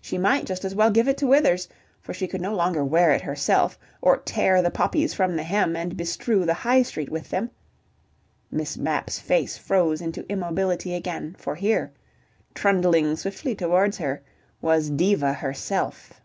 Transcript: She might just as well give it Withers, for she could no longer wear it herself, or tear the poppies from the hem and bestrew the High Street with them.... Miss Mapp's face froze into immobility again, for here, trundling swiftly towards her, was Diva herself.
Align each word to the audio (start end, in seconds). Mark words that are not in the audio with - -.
She 0.00 0.18
might 0.18 0.46
just 0.46 0.64
as 0.64 0.74
well 0.74 0.90
give 0.90 1.06
it 1.06 1.22
Withers, 1.22 1.68
for 2.02 2.12
she 2.12 2.26
could 2.26 2.40
no 2.40 2.52
longer 2.56 2.84
wear 2.84 3.12
it 3.12 3.20
herself, 3.20 3.78
or 4.02 4.16
tear 4.16 4.60
the 4.62 4.70
poppies 4.72 5.14
from 5.14 5.36
the 5.36 5.44
hem 5.44 5.76
and 5.76 5.96
bestrew 5.96 6.44
the 6.44 6.54
High 6.54 6.82
Street 6.82 7.08
with 7.08 7.30
them.... 7.30 7.48
Miss 8.50 8.76
Mapp's 8.76 9.20
face 9.20 9.56
froze 9.56 10.00
into 10.00 10.28
immobility 10.28 10.92
again, 10.92 11.36
for 11.38 11.54
here, 11.54 11.92
trundling 12.52 13.14
swiftly 13.14 13.54
towards 13.54 13.96
her, 13.98 14.20
was 14.60 14.90
Diva 14.90 15.34
herself. 15.34 16.20